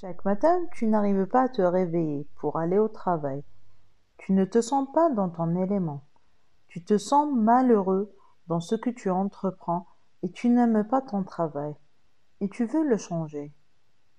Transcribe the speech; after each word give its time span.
Chaque 0.00 0.24
matin, 0.24 0.66
tu 0.72 0.86
n'arrives 0.86 1.26
pas 1.26 1.42
à 1.42 1.48
te 1.50 1.60
réveiller 1.60 2.26
pour 2.36 2.56
aller 2.56 2.78
au 2.78 2.88
travail. 2.88 3.44
Tu 4.16 4.32
ne 4.32 4.46
te 4.46 4.62
sens 4.62 4.88
pas 4.94 5.10
dans 5.10 5.28
ton 5.28 5.54
élément. 5.62 6.06
Tu 6.68 6.82
te 6.82 6.96
sens 6.96 7.30
malheureux 7.30 8.10
dans 8.46 8.60
ce 8.60 8.76
que 8.76 8.88
tu 8.88 9.10
entreprends 9.10 9.86
et 10.22 10.30
tu 10.32 10.48
n'aimes 10.48 10.84
pas 10.88 11.02
ton 11.02 11.22
travail. 11.22 11.74
Et 12.40 12.48
tu 12.48 12.64
veux 12.64 12.82
le 12.82 12.96
changer. 12.96 13.52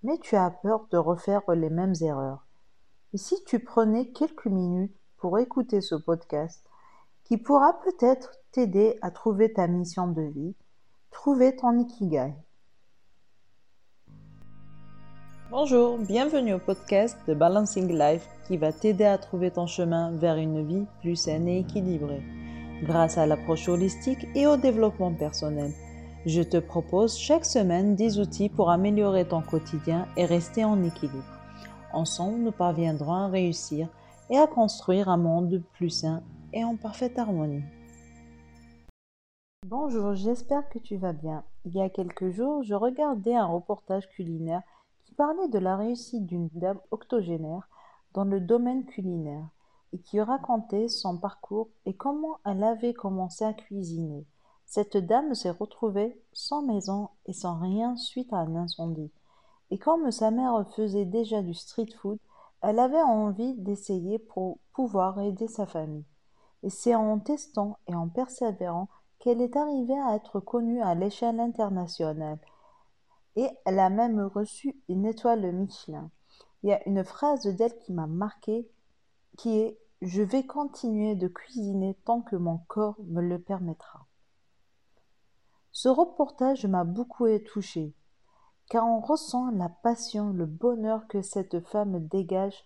Mais 0.04 0.20
tu 0.20 0.36
as 0.36 0.52
peur 0.52 0.86
de 0.92 0.98
refaire 0.98 1.42
les 1.49 1.72
mêmes 1.72 1.96
erreurs. 2.02 2.46
Et 3.13 3.18
si 3.18 3.44
tu 3.46 3.58
prenais 3.58 4.12
quelques 4.12 4.46
minutes 4.46 4.96
pour 5.18 5.40
écouter 5.40 5.82
ce 5.82 5.96
podcast, 5.96 6.63
qui 7.24 7.40
pourra 7.40 7.79
peut-être 7.82 8.36
t'aider 8.52 9.00
à 9.02 9.10
trouver 9.10 9.52
ta 9.52 9.66
mission 9.66 10.08
de 10.08 10.22
vie, 10.22 10.56
trouver 11.10 11.56
ton 11.56 11.76
ikigai. 11.79 12.36
Bonjour, 15.52 15.97
bienvenue 15.97 16.54
au 16.54 16.59
podcast 16.59 17.18
de 17.28 17.34
Balancing 17.34 17.91
Life 17.91 18.26
qui 18.48 18.55
va 18.55 18.72
t'aider 18.72 19.04
à 19.04 19.18
trouver 19.18 19.52
ton 19.52 19.68
chemin 19.68 20.12
vers 20.12 20.38
une 20.38 20.66
vie 20.66 20.86
plus 21.02 21.18
saine 21.18 21.46
et 21.46 21.60
équilibrée. 21.60 22.24
Grâce 22.84 23.18
à 23.18 23.26
l'approche 23.26 23.68
holistique 23.68 24.26
et 24.34 24.48
au 24.48 24.55
développement 24.55 25.14
personnel, 25.14 25.74
je 26.26 26.41
te 26.41 26.55
propose 26.55 27.18
chaque 27.18 27.44
semaine 27.44 27.96
des 27.98 28.18
outils 28.18 28.48
pour 28.48 28.70
améliorer 28.70 29.27
ton 29.27 29.41
quotidien 29.41 30.08
et 30.16 30.24
rester 30.24 30.64
en 30.64 30.82
équilibre. 30.84 31.41
Ensemble, 31.91 32.40
nous 32.40 32.54
parviendrons 32.54 33.16
à 33.16 33.27
réussir 33.27 33.90
et 34.30 34.38
à 34.38 34.48
construire 34.48 35.10
un 35.10 35.18
monde 35.18 35.62
plus 35.74 35.90
sain 35.90 36.24
et 36.54 36.63
en 36.63 36.77
parfaite 36.77 37.20
harmonie. 37.20 37.63
Bonjour, 39.68 40.16
j'espère 40.16 40.70
que 40.70 40.80
tu 40.80 40.96
vas 40.96 41.12
bien. 41.12 41.44
Il 41.66 41.74
y 41.74 41.82
a 41.82 41.90
quelques 41.90 42.30
jours, 42.30 42.63
je 42.63 42.74
regardais 42.74 43.36
un 43.36 43.48
reportage 43.48 44.08
culinaire 44.12 44.62
de 45.22 45.60
la 45.60 45.78
réussite 45.78 46.26
d'une 46.26 46.50
dame 46.54 46.80
octogénaire 46.90 47.70
dans 48.14 48.24
le 48.24 48.42
domaine 48.42 48.86
culinaire 48.86 49.48
et 49.94 50.00
qui 50.00 50.20
racontait 50.20 50.88
son 50.88 51.16
parcours 51.20 51.70
et 51.86 51.96
comment 51.96 52.40
elle 52.44 52.63
avait 52.63 52.96
commencé 52.96 53.46
à 53.46 53.54
cuisiner. 53.54 54.26
Cette 54.66 54.98
dame 54.98 55.36
s'est 55.36 55.52
retrouvée 55.52 56.20
sans 56.34 56.63
maison 56.63 57.10
et 57.28 57.34
sans 57.34 57.60
rien 57.60 57.96
suite 57.98 58.34
à 58.34 58.38
un 58.38 58.55
incendie. 58.55 59.12
Et 59.70 59.78
comme 59.78 60.10
sa 60.10 60.32
mère 60.32 60.66
faisait 60.76 61.05
déjà 61.05 61.44
du 61.44 61.54
street 61.54 61.94
food, 62.02 62.18
elle 62.63 62.80
avait 62.80 63.04
envie 63.04 63.54
d'essayer 63.58 64.17
pour 64.17 64.58
pouvoir 64.73 65.22
aider 65.22 65.47
sa 65.47 65.67
famille. 65.67 66.06
Et 66.63 66.72
c'est 66.72 66.95
en 66.95 67.19
testant 67.19 67.78
et 67.88 67.94
en 67.94 68.09
persévérant 68.09 68.88
qu'elle 69.19 69.41
est 69.41 69.56
arrivée 69.56 70.00
à 70.00 70.16
être 70.16 70.39
connue 70.39 70.81
à 70.81 70.95
l'échelle 70.95 71.39
internationale 71.39 72.39
et 73.35 73.49
elle 73.65 73.79
a 73.79 73.89
même 73.89 74.21
reçu 74.21 74.81
une 74.89 75.05
étoile 75.05 75.51
Michelin. 75.53 76.11
Il 76.63 76.69
y 76.69 76.73
a 76.73 76.87
une 76.87 77.03
phrase 77.03 77.47
d'elle 77.47 77.77
qui 77.79 77.93
m'a 77.93 78.07
marqué 78.07 78.69
qui 79.38 79.59
est 79.59 79.79
Je 80.01 80.21
vais 80.21 80.45
continuer 80.45 81.15
de 81.15 81.27
cuisiner 81.27 81.95
tant 82.05 82.21
que 82.21 82.35
mon 82.35 82.57
corps 82.67 82.97
me 83.05 83.21
le 83.21 83.39
permettra. 83.39 84.07
Ce 85.71 85.88
reportage 85.88 86.65
m'a 86.65 86.83
beaucoup 86.83 87.27
touché, 87.39 87.93
car 88.69 88.85
on 88.88 88.99
ressent 88.99 89.51
la 89.51 89.69
passion, 89.69 90.31
le 90.31 90.45
bonheur 90.45 91.07
que 91.07 91.21
cette 91.21 91.59
femme 91.67 92.07
dégage. 92.07 92.66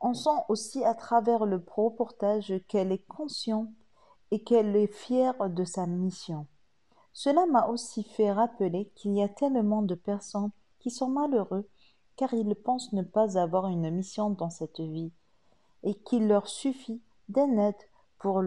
On 0.00 0.14
sent 0.14 0.38
aussi 0.48 0.84
à 0.84 0.94
travers 0.94 1.44
le 1.44 1.64
reportage 1.66 2.54
qu'elle 2.68 2.92
est 2.92 3.06
consciente 3.06 3.70
et 4.30 4.42
qu'elle 4.42 4.74
est 4.76 4.92
fière 4.92 5.50
de 5.50 5.64
sa 5.64 5.86
mission. 5.86 6.46
Cela 7.14 7.46
m'a 7.46 7.68
aussi 7.68 8.02
fait 8.02 8.32
rappeler 8.32 8.90
qu'il 8.96 9.14
y 9.14 9.22
a 9.22 9.28
tellement 9.28 9.82
de 9.82 9.94
personnes 9.94 10.50
qui 10.80 10.90
sont 10.90 11.08
malheureux 11.08 11.66
car 12.16 12.34
ils 12.34 12.54
pensent 12.56 12.92
ne 12.92 13.02
pas 13.02 13.38
avoir 13.38 13.68
une 13.68 13.88
mission 13.90 14.30
dans 14.30 14.50
cette 14.50 14.80
vie 14.80 15.12
et 15.84 15.94
qu'il 15.94 16.26
leur 16.26 16.48
suffit 16.48 17.00
d'un 17.28 17.56
aide 17.56 17.74
pour, 18.18 18.42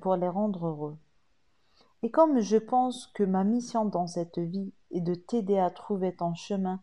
pour 0.00 0.16
les 0.16 0.28
rendre 0.28 0.66
heureux. 0.66 0.96
Et 2.02 2.10
comme 2.10 2.38
je 2.38 2.56
pense 2.56 3.08
que 3.08 3.24
ma 3.24 3.42
mission 3.42 3.84
dans 3.84 4.06
cette 4.06 4.38
vie 4.38 4.72
est 4.92 5.00
de 5.00 5.14
t'aider 5.14 5.58
à 5.58 5.70
trouver 5.70 6.14
ton 6.14 6.34
chemin 6.34 6.80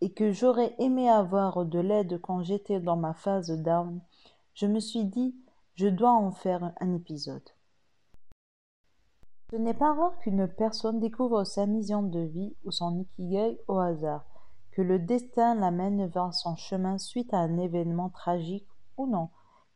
et 0.00 0.12
que 0.12 0.32
j'aurais 0.32 0.74
aimé 0.78 1.10
avoir 1.10 1.66
de 1.66 1.78
l'aide 1.78 2.20
quand 2.22 2.42
j'étais 2.42 2.80
dans 2.80 2.96
ma 2.96 3.12
phase 3.12 3.50
down, 3.50 4.00
je 4.54 4.66
me 4.66 4.80
suis 4.80 5.04
dit 5.04 5.34
je 5.74 5.88
dois 5.88 6.12
en 6.12 6.30
faire 6.30 6.72
un 6.80 6.94
épisode. 6.94 7.50
Ce 9.50 9.56
n'est 9.56 9.74
pas 9.74 9.92
rare 9.92 10.18
qu'une 10.20 10.48
personne 10.48 11.00
découvre 11.00 11.44
sa 11.44 11.66
mission 11.66 12.02
de 12.02 12.20
vie 12.20 12.56
ou 12.64 12.70
son 12.70 12.98
ikigai 12.98 13.60
au 13.68 13.78
hasard, 13.78 14.24
que 14.72 14.82
le 14.82 14.98
destin 14.98 15.54
l'amène 15.54 16.06
vers 16.06 16.32
son 16.32 16.56
chemin 16.56 16.98
suite 16.98 17.32
à 17.34 17.38
un 17.38 17.58
événement 17.58 18.08
tragique 18.08 18.68
ou 18.96 19.06
non, 19.06 19.28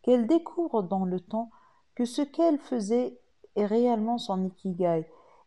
qu'elle 0.03 0.27
découvre 0.27 0.83
dans 0.83 1.05
le 1.05 1.21
temps 1.21 1.51
que 1.95 2.05
ce 2.05 2.23
qu'elle 2.23 2.59
faisait 2.59 3.21
est 3.57 3.67
réellement 3.67 4.19
son 4.19 4.45
ikigai 4.47 5.07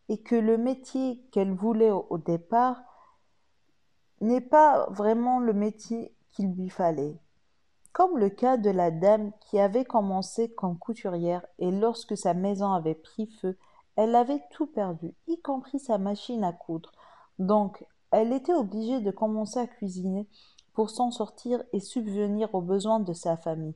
et 0.10 0.22
que 0.22 0.36
le 0.36 0.58
métier 0.58 1.26
qu'elle 1.32 1.54
voulait 1.54 1.92
au 1.92 2.18
départ 2.18 2.82
n'est 4.20 4.42
pas 4.42 4.88
vraiment 4.92 5.40
le 5.40 5.54
métier 5.54 6.16
qu'il 6.32 6.54
lui 6.54 6.70
fallait. 6.70 7.20
Comme 7.92 8.18
le 8.18 8.30
cas 8.30 8.58
de 8.58 8.70
la 8.70 8.92
dame 8.92 9.32
qui 9.42 9.60
avait 9.60 9.86
commencé 9.86 10.54
comme 10.54 10.78
couturière 10.78 11.46
et 11.60 11.72
lorsque 11.72 12.16
sa 12.16 12.34
maison 12.34 12.72
avait 12.72 12.96
pris 12.96 13.28
feu, 13.42 13.58
elle 13.96 14.16
avait 14.16 14.44
tout 14.52 14.68
perdu, 14.68 15.14
y 15.28 15.40
compris 15.42 15.80
sa 15.80 15.98
machine 15.98 16.44
à 16.44 16.54
coudre. 16.54 16.92
Donc, 17.40 17.86
elle 18.12 18.34
était 18.34 18.54
obligée 18.54 19.02
de 19.02 19.12
commencer 19.12 19.60
à 19.60 19.68
cuisiner 19.68 20.28
pour 20.74 20.90
s'en 20.90 21.12
sortir 21.12 21.64
et 21.74 21.80
subvenir 21.80 22.54
aux 22.56 22.62
besoins 22.62 23.00
de 23.00 23.14
sa 23.14 23.38
famille, 23.38 23.76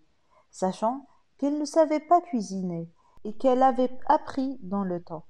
sachant 0.51 1.05
qu'elle 1.37 1.59
ne 1.59 1.65
savait 1.65 1.99
pas 1.99 2.21
cuisiner 2.21 2.89
et 3.23 3.33
qu'elle 3.33 3.63
avait 3.63 3.97
appris 4.07 4.57
dans 4.61 4.83
le 4.83 5.03
temps. 5.03 5.25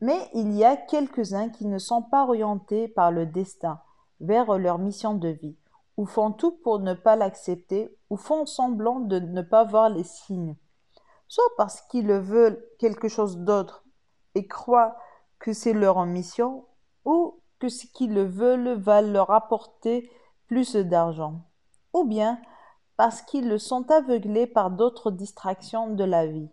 Mais 0.00 0.30
il 0.34 0.52
y 0.52 0.64
a 0.64 0.76
quelques-uns 0.76 1.48
qui 1.48 1.66
ne 1.66 1.78
sont 1.78 2.02
pas 2.02 2.24
orientés 2.24 2.88
par 2.88 3.10
le 3.10 3.26
destin 3.26 3.80
vers 4.20 4.58
leur 4.58 4.78
mission 4.78 5.14
de 5.14 5.28
vie, 5.28 5.56
ou 5.96 6.06
font 6.06 6.32
tout 6.32 6.52
pour 6.62 6.78
ne 6.80 6.94
pas 6.94 7.16
l'accepter, 7.16 7.96
ou 8.10 8.16
font 8.16 8.46
semblant 8.46 9.00
de 9.00 9.18
ne 9.18 9.42
pas 9.42 9.64
voir 9.64 9.88
les 9.88 10.04
signes 10.04 10.56
soit 11.28 11.52
parce 11.56 11.82
qu'ils 11.82 12.10
veulent 12.12 12.62
quelque 12.78 13.08
chose 13.08 13.38
d'autre 13.38 13.84
et 14.34 14.46
croient 14.46 14.96
que 15.38 15.52
c'est 15.52 15.72
leur 15.72 16.04
mission, 16.04 16.66
ou 17.04 17.40
que 17.58 17.68
ce 17.68 17.86
qu'ils 17.86 18.20
veulent 18.20 18.74
va 18.74 19.02
leur 19.02 19.30
apporter 19.30 20.10
plus 20.46 20.74
d'argent, 20.76 21.42
ou 21.92 22.04
bien 22.04 22.40
parce 22.96 23.22
qu'ils 23.22 23.60
sont 23.60 23.90
aveuglés 23.90 24.46
par 24.46 24.70
d'autres 24.70 25.10
distractions 25.10 25.94
de 25.94 26.04
la 26.04 26.26
vie. 26.26 26.50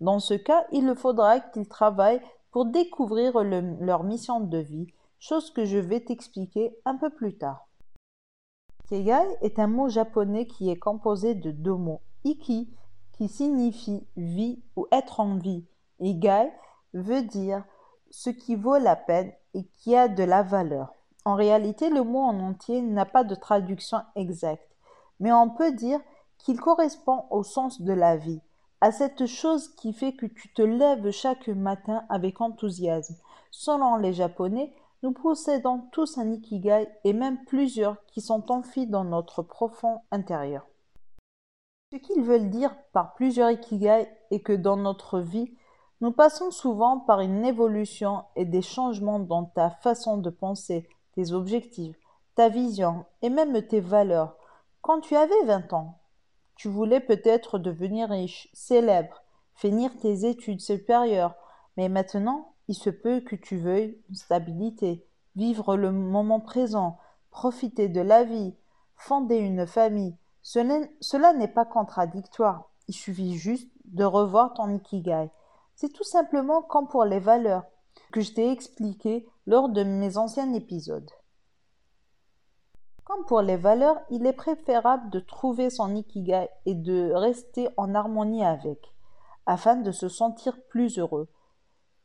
Dans 0.00 0.20
ce 0.20 0.34
cas, 0.34 0.64
il 0.70 0.94
faudra 0.94 1.40
qu'ils 1.40 1.68
travaillent 1.68 2.22
pour 2.52 2.66
découvrir 2.66 3.42
leur 3.42 4.04
mission 4.04 4.40
de 4.40 4.58
vie, 4.58 4.86
chose 5.18 5.50
que 5.50 5.64
je 5.64 5.78
vais 5.78 6.00
t'expliquer 6.00 6.76
un 6.84 6.96
peu 6.96 7.10
plus 7.10 7.36
tard. 7.36 7.66
Kegai 8.88 9.26
est 9.42 9.58
un 9.58 9.66
mot 9.66 9.88
japonais 9.88 10.46
qui 10.46 10.70
est 10.70 10.78
composé 10.78 11.34
de 11.34 11.50
deux 11.50 11.74
mots, 11.74 12.00
iki 12.24 12.72
qui 13.18 13.28
signifie 13.28 14.06
vie 14.16 14.62
ou 14.76 14.86
être 14.92 15.18
en 15.18 15.38
vie. 15.38 15.66
Igai 15.98 16.52
veut 16.94 17.22
dire 17.22 17.64
ce 18.10 18.30
qui 18.30 18.54
vaut 18.54 18.78
la 18.78 18.94
peine 18.94 19.32
et 19.54 19.64
qui 19.64 19.96
a 19.96 20.06
de 20.06 20.22
la 20.22 20.44
valeur. 20.44 20.94
En 21.24 21.34
réalité, 21.34 21.90
le 21.90 22.04
mot 22.04 22.20
en 22.20 22.38
entier 22.38 22.80
n'a 22.80 23.04
pas 23.04 23.24
de 23.24 23.34
traduction 23.34 23.98
exacte, 24.14 24.70
mais 25.18 25.32
on 25.32 25.50
peut 25.50 25.72
dire 25.72 26.00
qu'il 26.38 26.60
correspond 26.60 27.24
au 27.30 27.42
sens 27.42 27.82
de 27.82 27.92
la 27.92 28.16
vie, 28.16 28.40
à 28.80 28.92
cette 28.92 29.26
chose 29.26 29.74
qui 29.74 29.92
fait 29.92 30.12
que 30.12 30.26
tu 30.26 30.52
te 30.54 30.62
lèves 30.62 31.10
chaque 31.10 31.48
matin 31.48 32.04
avec 32.08 32.40
enthousiasme. 32.40 33.16
Selon 33.50 33.96
les 33.96 34.12
Japonais, 34.12 34.72
nous 35.02 35.10
possédons 35.10 35.88
tous 35.90 36.18
un 36.18 36.30
ikigai 36.30 36.88
et 37.02 37.12
même 37.12 37.44
plusieurs 37.46 37.96
qui 38.06 38.20
sont 38.20 38.52
enfuis 38.52 38.86
dans 38.86 39.04
notre 39.04 39.42
profond 39.42 40.02
intérieur. 40.12 40.68
Ce 41.90 41.96
qu'ils 41.96 42.22
veulent 42.22 42.50
dire 42.50 42.76
par 42.92 43.14
plusieurs 43.14 43.50
ikigai 43.50 44.08
est 44.30 44.40
que 44.40 44.52
dans 44.52 44.76
notre 44.76 45.20
vie, 45.20 45.56
nous 46.02 46.12
passons 46.12 46.50
souvent 46.50 47.00
par 47.00 47.20
une 47.20 47.46
évolution 47.46 48.24
et 48.36 48.44
des 48.44 48.60
changements 48.60 49.18
dans 49.18 49.46
ta 49.46 49.70
façon 49.70 50.18
de 50.18 50.28
penser, 50.28 50.86
tes 51.14 51.32
objectifs, 51.32 51.96
ta 52.34 52.50
vision 52.50 53.06
et 53.22 53.30
même 53.30 53.66
tes 53.66 53.80
valeurs. 53.80 54.36
Quand 54.82 55.00
tu 55.00 55.16
avais 55.16 55.44
20 55.46 55.72
ans, 55.72 55.98
tu 56.56 56.68
voulais 56.68 57.00
peut-être 57.00 57.58
devenir 57.58 58.10
riche, 58.10 58.50
célèbre, 58.52 59.22
finir 59.54 59.96
tes 59.96 60.28
études 60.28 60.60
supérieures, 60.60 61.36
mais 61.78 61.88
maintenant, 61.88 62.52
il 62.68 62.74
se 62.74 62.90
peut 62.90 63.20
que 63.20 63.34
tu 63.34 63.56
veuilles 63.56 63.98
une 64.10 64.14
stabilité, 64.14 65.06
vivre 65.36 65.74
le 65.74 65.90
moment 65.90 66.40
présent, 66.40 66.98
profiter 67.30 67.88
de 67.88 68.02
la 68.02 68.24
vie, 68.24 68.54
fonder 68.94 69.38
une 69.38 69.66
famille, 69.66 70.16
cela 70.50 71.34
n'est 71.34 71.52
pas 71.52 71.66
contradictoire, 71.66 72.70
il 72.86 72.94
suffit 72.94 73.36
juste 73.36 73.70
de 73.84 74.04
revoir 74.04 74.54
ton 74.54 74.74
ikigai. 74.74 75.28
C'est 75.74 75.92
tout 75.92 76.04
simplement 76.04 76.62
comme 76.62 76.88
pour 76.88 77.04
les 77.04 77.20
valeurs 77.20 77.64
que 78.12 78.22
je 78.22 78.32
t'ai 78.32 78.50
expliqué 78.50 79.28
lors 79.46 79.68
de 79.68 79.82
mes 79.84 80.16
anciens 80.16 80.50
épisodes. 80.54 81.10
pour 83.26 83.42
les 83.42 83.58
valeurs, 83.58 84.00
il 84.08 84.24
est 84.24 84.32
préférable 84.32 85.10
de 85.10 85.20
trouver 85.20 85.68
son 85.68 85.94
ikigai 85.94 86.48
et 86.64 86.74
de 86.74 87.12
rester 87.12 87.68
en 87.76 87.94
harmonie 87.94 88.44
avec, 88.44 88.94
afin 89.44 89.76
de 89.76 89.92
se 89.92 90.08
sentir 90.08 90.58
plus 90.70 90.98
heureux. 90.98 91.28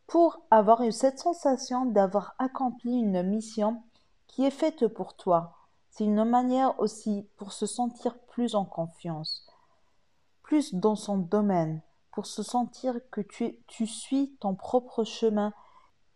Pour 0.05 0.41
avoir 0.51 0.81
eu 0.81 0.91
cette 0.91 1.19
sensation 1.19 1.85
d'avoir 1.85 2.35
accompli 2.39 2.91
une 2.91 3.23
mission 3.23 3.81
qui 4.27 4.43
est 4.45 4.51
faite 4.51 4.87
pour 4.87 5.15
toi, 5.15 5.62
c'est 5.93 6.05
une 6.05 6.23
manière 6.23 6.79
aussi 6.79 7.29
pour 7.37 7.53
se 7.53 7.67
sentir 7.67 8.17
plus 8.29 8.55
en 8.55 8.65
confiance, 8.65 9.45
plus 10.41 10.73
dans 10.73 10.95
son 10.95 11.19
domaine, 11.19 11.83
pour 12.11 12.25
se 12.25 12.41
sentir 12.41 12.95
que 13.11 13.21
tu, 13.21 13.59
tu 13.67 13.85
suis 13.85 14.35
ton 14.39 14.55
propre 14.55 15.03
chemin 15.03 15.53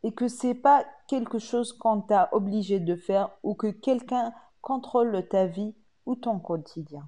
et 0.02 0.16
que 0.16 0.28
c'est 0.28 0.56
pas 0.56 0.84
quelque 1.08 1.38
chose 1.38 1.74
qu'on 1.74 2.02
t'a 2.02 2.28
obligé 2.32 2.80
de 2.80 2.96
faire 2.96 3.30
ou 3.44 3.54
que 3.54 3.68
quelqu'un 3.68 4.34
contrôle 4.62 5.28
ta 5.28 5.46
vie 5.46 5.76
ou 6.08 6.16
ton 6.16 6.40
quotidien. 6.40 7.08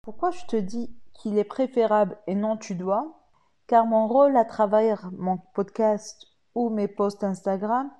Pourquoi 0.00 0.30
je 0.30 0.46
te 0.46 0.56
dis 0.56 0.96
qu'il 1.12 1.36
est 1.36 1.44
préférable 1.44 2.16
et 2.26 2.36
non 2.36 2.56
tu 2.56 2.74
dois? 2.74 3.20
Car 3.66 3.84
mon 3.84 4.08
rôle 4.08 4.34
à 4.38 4.46
travers 4.46 5.10
mon 5.12 5.36
podcast 5.52 6.26
ou 6.54 6.70
mes 6.70 6.88
posts 6.88 7.22
Instagram 7.22 7.90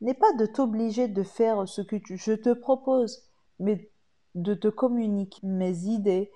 n'est 0.00 0.14
pas 0.14 0.32
de 0.34 0.46
t'obliger 0.46 1.08
de 1.08 1.22
faire 1.22 1.68
ce 1.68 1.82
que 1.82 1.96
je 2.04 2.32
te 2.32 2.52
propose, 2.52 3.22
mais 3.58 3.90
de 4.34 4.54
te 4.54 4.68
communiquer 4.68 5.46
mes 5.46 5.84
idées, 5.84 6.30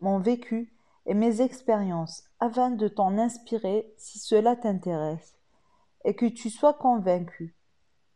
mon 0.00 0.18
vécu 0.18 0.72
et 1.06 1.14
mes 1.14 1.40
expériences 1.40 2.24
afin 2.38 2.70
de 2.70 2.88
t'en 2.88 3.18
inspirer 3.18 3.92
si 3.96 4.18
cela 4.18 4.56
t'intéresse 4.56 5.34
et 6.04 6.14
que 6.14 6.26
tu 6.26 6.50
sois 6.50 6.74
convaincu. 6.74 7.56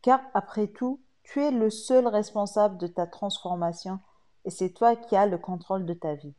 Car 0.01 0.21
après 0.33 0.67
tout, 0.67 1.01
tu 1.23 1.41
es 1.41 1.51
le 1.51 1.69
seul 1.69 2.07
responsable 2.07 2.77
de 2.77 2.87
ta 2.87 3.07
transformation 3.07 3.99
et 4.45 4.49
c'est 4.49 4.71
toi 4.71 4.95
qui 4.95 5.15
as 5.15 5.25
le 5.25 5.37
contrôle 5.37 5.85
de 5.85 5.93
ta 5.93 6.13
vie. 6.13 6.35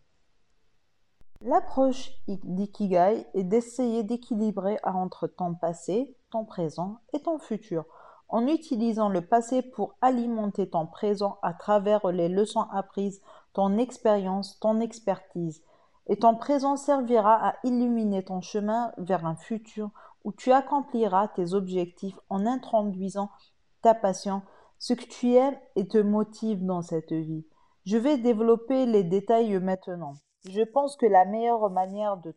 L'approche 1.42 2.12
d'Ikigai 2.26 3.26
est 3.34 3.44
d'essayer 3.44 4.02
d'équilibrer 4.02 4.78
entre 4.84 5.26
ton 5.26 5.54
passé, 5.54 6.16
ton 6.30 6.44
présent 6.44 6.98
et 7.12 7.20
ton 7.20 7.38
futur, 7.38 7.84
en 8.28 8.46
utilisant 8.46 9.08
le 9.08 9.20
passé 9.20 9.62
pour 9.62 9.94
alimenter 10.00 10.68
ton 10.68 10.86
présent 10.86 11.38
à 11.42 11.54
travers 11.54 12.06
les 12.08 12.28
leçons 12.28 12.66
apprises, 12.72 13.20
ton 13.52 13.78
expérience, 13.78 14.58
ton 14.60 14.80
expertise, 14.80 15.62
et 16.08 16.16
ton 16.16 16.36
présent 16.36 16.76
servira 16.76 17.48
à 17.48 17.54
illuminer 17.64 18.24
ton 18.24 18.40
chemin 18.40 18.92
vers 18.98 19.26
un 19.26 19.36
futur 19.36 19.90
où 20.24 20.32
tu 20.32 20.52
accompliras 20.52 21.28
tes 21.28 21.54
objectifs 21.54 22.18
en 22.28 22.46
introduisant 22.46 23.30
ta 23.82 23.94
passion, 23.94 24.42
ce 24.78 24.92
que 24.92 25.04
tu 25.04 25.34
aimes 25.34 25.58
et 25.74 25.86
te 25.86 25.98
motive 25.98 26.64
dans 26.64 26.82
cette 26.82 27.12
vie. 27.12 27.46
Je 27.84 27.96
vais 27.96 28.18
développer 28.18 28.86
les 28.86 29.04
détails 29.04 29.58
maintenant. 29.60 30.14
Je 30.48 30.62
pense 30.62 30.96
que 30.96 31.06
la 31.06 31.24
meilleure 31.24 31.70
manière 31.70 32.16
de 32.16 32.34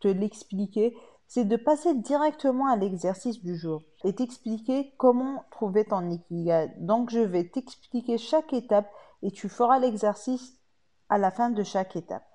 te 0.00 0.08
l'expliquer, 0.08 0.96
c'est 1.26 1.44
de 1.44 1.56
passer 1.56 1.94
directement 1.94 2.66
à 2.66 2.76
l'exercice 2.76 3.42
du 3.42 3.56
jour 3.56 3.82
et 4.04 4.14
t'expliquer 4.14 4.94
comment 4.98 5.44
trouver 5.50 5.84
ton 5.84 6.10
ikigai. 6.10 6.72
Donc 6.78 7.10
je 7.10 7.20
vais 7.20 7.48
t'expliquer 7.48 8.18
chaque 8.18 8.52
étape 8.52 8.90
et 9.22 9.30
tu 9.30 9.48
feras 9.48 9.78
l'exercice 9.78 10.58
à 11.08 11.18
la 11.18 11.30
fin 11.30 11.50
de 11.50 11.62
chaque 11.62 11.96
étape. 11.96 12.26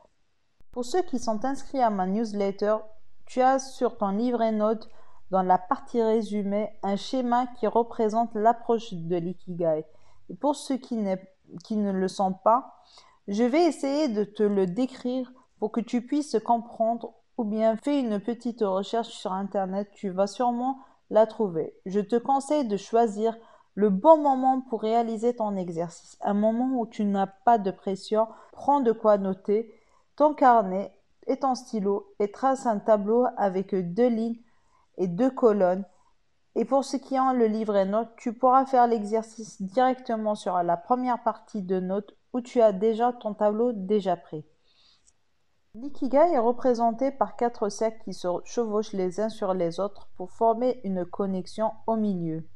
Pour 0.72 0.86
ceux 0.86 1.02
qui 1.02 1.20
sont 1.20 1.46
inscrits 1.46 1.82
à 1.82 1.90
ma 1.90 2.08
newsletter, 2.08 2.78
tu 3.26 3.42
as 3.42 3.60
sur 3.60 3.98
ton 3.98 4.10
livret 4.10 4.52
note 4.52 4.90
dans 5.32 5.44
la 5.44 5.58
partie 5.58 6.02
résumée 6.02 6.70
un 6.84 6.96
schéma 6.96 7.48
qui 7.60 7.68
représente 7.68 8.34
l'approche 8.34 8.94
de 8.94 9.16
l'ikigai. 9.16 9.86
Et 10.30 10.36
pour 10.36 10.56
ceux 10.56 10.78
qui, 10.78 10.98
qui 11.64 11.76
ne 11.76 11.92
le 11.92 12.08
sont 12.08 12.34
pas, 12.34 12.74
je 13.28 13.44
vais 13.44 13.66
essayer 13.66 14.08
de 14.08 14.24
te 14.24 14.44
le 14.44 14.66
décrire 14.66 15.32
pour 15.60 15.72
que 15.72 15.82
tu 15.82 16.06
puisses 16.06 16.38
comprendre 16.44 17.14
ou 17.40 17.46
bien 17.46 17.78
fais 17.78 18.02
une 18.02 18.20
petite 18.20 18.64
recherche 18.64 19.08
sur 19.08 19.32
Internet, 19.32 19.88
tu 19.94 20.10
vas 20.10 20.28
sûrement 20.28 20.80
la 21.10 21.26
trouver. 21.26 21.74
Je 21.86 22.02
te 22.02 22.18
conseille 22.18 22.68
de 22.68 22.76
choisir 22.76 23.38
le 23.76 23.90
bon 23.90 24.18
moment 24.18 24.60
pour 24.60 24.82
réaliser 24.82 25.34
ton 25.34 25.56
exercice, 25.56 26.18
un 26.22 26.34
moment 26.34 26.82
où 26.82 26.86
tu 26.86 27.06
n'as 27.06 27.28
pas 27.28 27.58
de 27.58 27.72
pression, 27.72 28.28
prends 28.52 28.82
de 28.82 28.92
quoi 28.92 29.18
noter 29.18 29.74
ton 30.18 30.34
carnet 30.34 30.92
et 31.28 31.38
ton 31.38 31.56
stylo 31.56 32.14
et 32.20 32.30
trace 32.30 32.66
un 32.66 32.80
tableau 32.80 33.26
avec 33.38 33.74
deux 33.74 34.10
lignes 34.10 34.42
et 34.98 35.08
deux 35.08 35.32
colonnes. 35.32 35.86
Et 36.56 36.66
pour 36.66 36.84
ceux 36.84 36.98
qui 36.98 37.18
ont 37.18 37.32
le 37.32 37.46
livret 37.46 37.86
notes, 37.86 38.12
tu 38.18 38.34
pourras 38.34 38.66
faire 38.66 38.86
l'exercice 38.86 39.62
directement 39.62 40.36
sur 40.36 40.62
la 40.62 40.76
première 40.76 41.24
partie 41.24 41.62
de 41.62 41.80
notes 41.80 42.18
où 42.34 42.42
tu 42.42 42.60
as 42.60 42.74
déjà 42.74 43.14
ton 43.14 43.34
tableau 43.34 43.72
déjà 43.72 44.18
prêt. 44.18 44.44
L'ikigai 45.76 46.34
est 46.34 46.40
représenté 46.40 47.12
par 47.12 47.36
quatre 47.36 47.70
cercles 47.70 48.04
qui 48.04 48.14
se 48.14 48.28
chevauchent 48.44 48.94
les 48.94 49.20
uns 49.20 49.30
sur 49.30 49.54
les 49.54 49.80
autres 49.80 50.10
pour 50.18 50.32
former 50.32 50.82
une 50.84 51.06
connexion 51.06 51.72
au 51.88 51.96
milieu. 51.96 52.48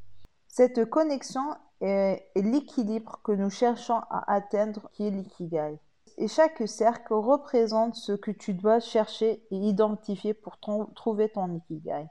Cette 0.48 0.89
connexion 0.89 1.56
est, 1.81 2.31
l'équilibre 2.36 3.21
que 3.24 3.31
nous 3.31 3.50
cherchons 3.50 4.01
à 4.10 4.33
atteindre 4.33 4.89
qui 4.94 5.07
est 5.07 5.12
l'ikigai 5.12 5.80
et 6.18 6.27
chaque 6.27 6.68
cercle 6.68 7.13
représente 7.13 7.95
ce 7.95 8.12
que 8.13 8.31
tu 8.31 8.54
dois 8.54 8.80
chercher 8.80 9.45
et 9.51 9.57
identifier 9.57 10.33
pour 10.33 10.57
trouver 10.95 11.30
ton 11.30 11.54
ikigai. 11.54 12.07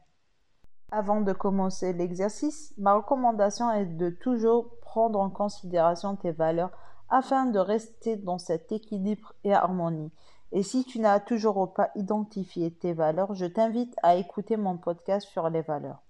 Avant 0.90 1.20
de 1.20 1.32
commencer 1.32 1.92
l'exercice, 1.92 2.74
ma 2.78 2.94
recommandation 2.94 3.70
est 3.70 3.86
de 3.86 4.10
toujours 4.10 4.78
prendre 4.80 5.18
en 5.18 5.30
considération 5.30 6.16
tes 6.16 6.32
valeurs 6.32 6.72
afin 7.08 7.46
de 7.46 7.58
rester 7.58 8.16
dans 8.16 8.38
cet 8.38 8.72
équilibre 8.72 9.34
et 9.44 9.54
harmonie. 9.54 10.10
Et 10.52 10.62
si 10.62 10.84
tu 10.84 11.00
n'as 11.00 11.20
toujours 11.20 11.72
pas 11.74 11.90
identifié 11.96 12.72
tes 12.72 12.92
valeurs, 12.92 13.34
je 13.34 13.46
t'invite 13.46 13.94
à 14.02 14.16
écouter 14.16 14.56
mon 14.56 14.76
podcast 14.76 15.26
sur 15.28 15.48
les 15.50 15.62
valeurs. 15.62 16.02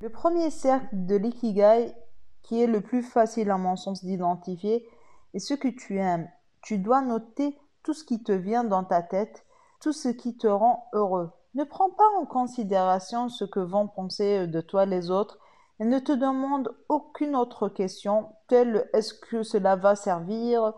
Le 0.00 0.10
premier 0.10 0.50
cercle 0.50 0.88
de 0.92 1.16
l'ikigai, 1.16 1.94
qui 2.42 2.60
est 2.60 2.66
le 2.66 2.80
plus 2.80 3.02
facile 3.02 3.50
à 3.50 3.56
mon 3.56 3.76
sens 3.76 4.04
d'identifier, 4.04 4.86
est 5.34 5.38
ce 5.38 5.54
que 5.54 5.68
tu 5.68 5.98
aimes 5.98 6.28
tu 6.62 6.78
dois 6.78 7.02
noter 7.02 7.58
tout 7.82 7.92
ce 7.92 8.04
qui 8.04 8.22
te 8.22 8.32
vient 8.32 8.64
dans 8.64 8.84
ta 8.84 9.02
tête, 9.02 9.44
tout 9.80 9.92
ce 9.92 10.08
qui 10.08 10.36
te 10.36 10.46
rend 10.46 10.88
heureux. 10.92 11.30
Ne 11.54 11.64
prends 11.64 11.90
pas 11.90 12.08
en 12.18 12.24
considération 12.24 13.28
ce 13.28 13.44
que 13.44 13.60
vont 13.60 13.88
penser 13.88 14.46
de 14.46 14.60
toi 14.60 14.86
les 14.86 15.10
autres 15.10 15.38
et 15.80 15.84
ne 15.84 15.98
te 15.98 16.12
demande 16.12 16.74
aucune 16.88 17.36
autre 17.36 17.68
question 17.68 18.28
telle 18.46 18.88
est-ce 18.94 19.12
que 19.12 19.42
cela 19.42 19.76
va 19.76 19.96
servir 19.96 20.72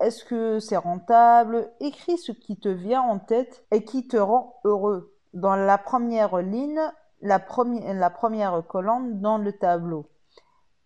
est-ce 0.00 0.24
que 0.24 0.58
c'est 0.58 0.76
rentable? 0.76 1.70
Écris 1.80 2.18
ce 2.18 2.32
qui 2.32 2.58
te 2.58 2.68
vient 2.68 3.02
en 3.02 3.18
tête 3.18 3.64
et 3.70 3.84
qui 3.84 4.08
te 4.08 4.16
rend 4.16 4.60
heureux. 4.64 5.14
Dans 5.34 5.56
la 5.56 5.78
première 5.78 6.38
ligne, 6.38 6.80
la, 7.20 7.40
la 7.94 8.10
première 8.10 8.66
colonne 8.66 9.20
dans 9.20 9.38
le 9.38 9.52
tableau. 9.52 10.06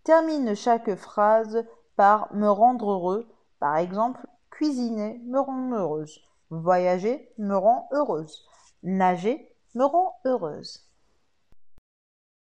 Termine 0.05 0.55
chaque 0.55 0.95
phrase 0.95 1.65
par 1.97 2.35
me 2.35 2.49
rendre 2.49 2.93
heureux 2.93 3.29
par 3.61 3.77
exemple, 3.77 4.27
cuisiner 4.51 5.21
me 5.27 5.39
rend 5.39 5.71
heureuse. 5.73 6.21
Voyager 6.49 7.31
me 7.39 7.55
rend 7.55 7.89
heureuse. 7.93 8.45
Nager 8.83 9.55
me 9.75 9.85
rend 9.85 10.17
heureuse. 10.25 10.89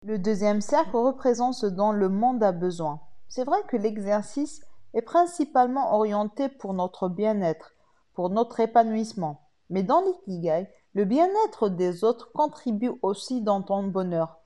Le 0.04 0.18
deuxième 0.18 0.62
cercle 0.62 0.96
représente 0.96 1.54
ce 1.54 1.68
dont 1.68 1.92
le 1.92 2.10
monde 2.10 2.42
a 2.42 2.54
besoin. 2.54 3.02
C'est 3.28 3.44
vrai 3.44 3.62
que 3.68 3.78
l'exercice 3.78 4.66
est 4.94 5.02
principalement 5.02 5.96
orienté 5.96 6.50
pour 6.50 6.74
notre 6.74 7.10
bien-être, 7.10 7.74
pour 8.14 8.30
notre 8.30 8.60
épanouissement. 8.60 9.42
Mais 9.70 9.84
dans 9.84 10.02
l'ikigai, 10.02 10.68
le 10.94 11.06
bien-être 11.06 11.70
des 11.70 12.04
autres 12.04 12.32
contribue 12.34 12.92
aussi 13.02 13.42
dans 13.42 13.62
ton 13.62 13.84
bonheur. 13.84 14.40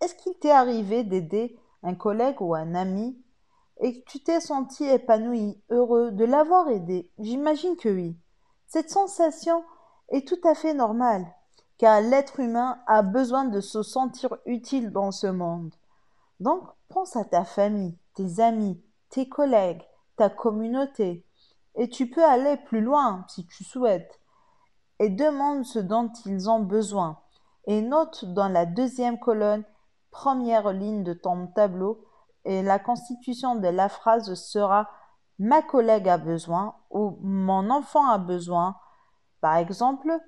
Est-ce 0.00 0.14
qu'il 0.14 0.34
t'est 0.34 0.50
arrivé 0.50 1.04
d'aider 1.04 1.58
un 1.82 1.94
collègue 1.94 2.40
ou 2.40 2.54
un 2.54 2.74
ami 2.74 3.18
et 3.82 4.04
tu 4.06 4.22
t'es 4.22 4.40
senti 4.40 4.84
épanoui, 4.84 5.58
heureux 5.70 6.10
de 6.12 6.24
l'avoir 6.24 6.68
aidé, 6.68 7.10
j'imagine 7.18 7.76
que 7.76 7.88
oui. 7.88 8.14
Cette 8.66 8.90
sensation 8.90 9.64
est 10.10 10.28
tout 10.28 10.40
à 10.44 10.54
fait 10.54 10.74
normale, 10.74 11.26
car 11.78 12.02
l'être 12.02 12.40
humain 12.40 12.78
a 12.86 13.00
besoin 13.00 13.46
de 13.46 13.60
se 13.60 13.82
sentir 13.82 14.36
utile 14.44 14.90
dans 14.90 15.12
ce 15.12 15.28
monde. 15.28 15.74
Donc, 16.40 16.62
pense 16.90 17.16
à 17.16 17.24
ta 17.24 17.44
famille, 17.44 17.96
tes 18.14 18.40
amis, 18.40 18.78
tes 19.10 19.28
collègues, 19.28 19.82
ta 20.16 20.30
communauté, 20.30 21.26
et 21.76 21.88
tu 21.88 22.08
peux 22.08 22.24
aller 22.24 22.56
plus 22.56 22.80
loin 22.80 23.24
si 23.28 23.46
tu 23.46 23.64
souhaites, 23.64 24.20
et 24.98 25.08
demande 25.08 25.64
ce 25.64 25.78
dont 25.78 26.10
ils 26.26 26.48
ont 26.48 26.60
besoin, 26.60 27.18
et 27.66 27.82
note 27.82 28.24
dans 28.24 28.48
la 28.48 28.66
deuxième 28.66 29.18
colonne, 29.18 29.64
première 30.10 30.72
ligne 30.72 31.04
de 31.04 31.12
ton 31.12 31.46
tableau, 31.48 32.04
et 32.44 32.62
la 32.62 32.78
constitution 32.78 33.56
de 33.56 33.68
la 33.68 33.88
phrase 33.88 34.34
sera 34.34 34.88
ma 35.38 35.62
collègue 35.62 36.08
a 36.08 36.18
besoin 36.18 36.74
ou 36.90 37.18
mon 37.22 37.70
enfant 37.70 38.06
a 38.08 38.18
besoin. 38.18 38.76
Par 39.40 39.56
exemple, 39.56 40.18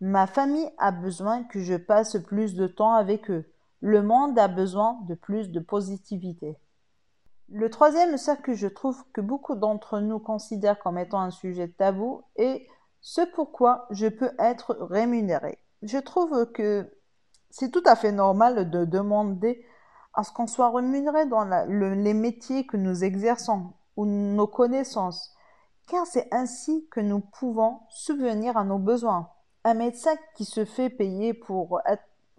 ma 0.00 0.26
famille 0.26 0.70
a 0.78 0.90
besoin 0.90 1.44
que 1.44 1.60
je 1.60 1.74
passe 1.74 2.16
plus 2.16 2.54
de 2.54 2.66
temps 2.66 2.94
avec 2.94 3.30
eux. 3.30 3.50
Le 3.80 4.02
monde 4.02 4.38
a 4.38 4.48
besoin 4.48 4.98
de 5.06 5.14
plus 5.14 5.50
de 5.50 5.60
positivité. 5.60 6.58
Le 7.50 7.70
troisième 7.70 8.18
cercle 8.18 8.42
que 8.42 8.54
je 8.54 8.66
trouve 8.66 9.02
que 9.14 9.22
beaucoup 9.22 9.54
d'entre 9.54 10.00
nous 10.00 10.18
considèrent 10.18 10.78
comme 10.78 10.98
étant 10.98 11.20
un 11.20 11.30
sujet 11.30 11.68
tabou 11.68 12.22
est 12.36 12.66
ce 13.00 13.22
pourquoi 13.34 13.86
je 13.90 14.06
peux 14.06 14.32
être 14.38 14.76
rémunéré. 14.80 15.58
Je 15.82 15.96
trouve 15.96 16.52
que 16.52 16.92
c'est 17.48 17.70
tout 17.70 17.82
à 17.86 17.96
fait 17.96 18.12
normal 18.12 18.70
de 18.70 18.84
demander 18.84 19.64
à 20.12 20.24
ce 20.24 20.32
qu'on 20.32 20.46
soit 20.46 20.70
rémunéré 20.70 21.24
dans 21.24 21.44
les 21.68 22.14
métiers 22.14 22.66
que 22.66 22.76
nous 22.76 23.02
exerçons 23.02 23.72
ou 23.96 24.04
nos 24.04 24.46
connaissances, 24.46 25.34
car 25.86 26.06
c'est 26.06 26.28
ainsi 26.32 26.86
que 26.90 27.00
nous 27.00 27.20
pouvons 27.20 27.80
subvenir 27.88 28.58
à 28.58 28.64
nos 28.64 28.78
besoins. 28.78 29.30
Un 29.64 29.74
médecin 29.74 30.14
qui 30.34 30.44
se 30.44 30.66
fait 30.66 30.90
payer 30.90 31.32
pour, 31.32 31.80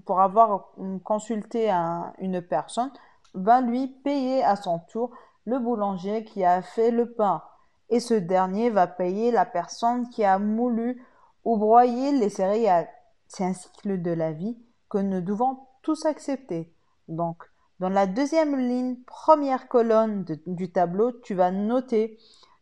pour 0.05 0.21
avoir 0.21 0.71
consulté 1.03 1.71
une 2.19 2.41
personne 2.41 2.91
va 3.33 3.61
lui 3.61 3.87
payer 3.87 4.43
à 4.43 4.55
son 4.55 4.79
tour 4.79 5.11
le 5.45 5.59
boulanger 5.59 6.23
qui 6.23 6.43
a 6.43 6.61
fait 6.61 6.91
le 6.91 7.13
pain, 7.13 7.41
et 7.89 7.99
ce 7.99 8.13
dernier 8.13 8.69
va 8.69 8.87
payer 8.87 9.31
la 9.31 9.45
personne 9.45 10.09
qui 10.09 10.23
a 10.23 10.37
moulu 10.39 11.03
ou 11.43 11.57
broyé 11.57 12.11
les 12.11 12.29
céréales. 12.29 12.89
C'est 13.27 13.45
un 13.45 13.53
cycle 13.53 14.01
de 14.01 14.11
la 14.11 14.31
vie 14.31 14.57
que 14.89 14.97
nous 14.97 15.21
devons 15.21 15.59
tous 15.81 16.05
accepter. 16.05 16.73
Donc, 17.07 17.43
dans 17.79 17.89
la 17.89 18.07
deuxième 18.07 18.57
ligne, 18.57 18.97
première 19.05 19.67
colonne 19.67 20.25
du 20.45 20.71
tableau, 20.71 21.11
tu 21.11 21.33
vas 21.33 21.51
noter 21.51 22.17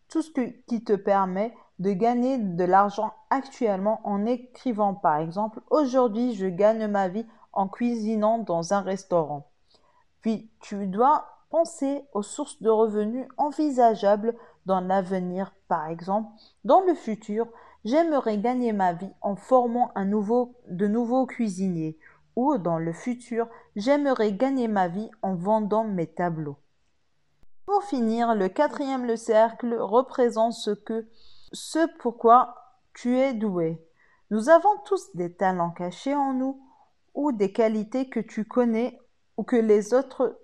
tout 0.10 0.22
ce 0.22 0.32
qui 0.68 0.84
te 0.84 0.94
permet 0.94 1.54
de 1.80 1.92
gagner 1.92 2.38
de 2.38 2.64
l'argent 2.64 3.14
actuellement 3.30 4.02
en 4.04 4.26
écrivant 4.26 4.96
par 4.96 5.18
exemple 5.18 5.62
aujourd'hui 5.70 6.34
je 6.34 6.48
gagne 6.48 6.88
ma 6.88 7.08
vie 7.08 7.26
en 7.54 7.68
cuisinant 7.68 8.40
dans 8.40 8.74
un 8.74 8.82
restaurant. 8.82 9.50
Puis 10.22 10.50
tu 10.60 10.88
dois 10.88 11.26
penser 11.50 12.04
aux 12.14 12.24
sources 12.24 12.62
de 12.62 12.70
revenus 12.70 13.28
envisageables 13.38 14.36
dans 14.66 14.82
l'avenir 14.82 15.54
par 15.68 15.88
exemple. 15.88 16.30
Dans 16.64 16.82
le 16.82 16.94
futur, 16.94 17.48
j'aimerais 17.86 18.38
gagner 18.38 18.74
ma 18.74 18.94
vie 18.94 19.14
en 19.22 19.36
formant 19.36 19.92
de 19.96 20.88
nouveaux 20.88 21.26
cuisiniers 21.26 21.98
ou 22.38 22.60
dans 22.60 22.78
le 22.78 22.94
futur, 22.94 23.48
j'aimerais 23.76 24.32
gagner 24.32 24.68
ma 24.68 24.88
vie 24.88 25.10
en 25.24 25.34
vendant 25.34 25.84
mes 25.84 26.06
tableaux. 26.06 26.58
Pour 27.66 27.84
finir, 27.84 28.36
le 28.36 28.48
quatrième 28.48 29.06
le 29.06 29.16
cercle 29.16 29.74
représente 29.74 30.54
ce 30.54 30.70
que, 30.70 31.08
ce 31.52 31.88
pourquoi 31.98 32.56
tu 32.94 33.18
es 33.18 33.34
doué. 33.34 33.84
Nous 34.30 34.50
avons 34.50 34.78
tous 34.86 35.16
des 35.16 35.34
talents 35.34 35.72
cachés 35.72 36.14
en 36.14 36.34
nous 36.34 36.62
ou 37.16 37.32
des 37.32 37.52
qualités 37.52 38.08
que 38.08 38.20
tu 38.20 38.46
connais 38.46 39.00
ou 39.38 39.44
que 39.44 39.56
les 39.56 39.94
autres 39.94 40.40